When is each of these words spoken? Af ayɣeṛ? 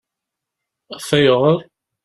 Af 0.95 1.07
ayɣeṛ? 1.17 1.57